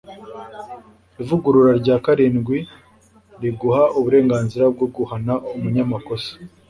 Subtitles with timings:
[1.21, 2.57] Ivugurura rya karindwi
[3.41, 6.31] riguha uburenganzira bwo guhana umunyamakosa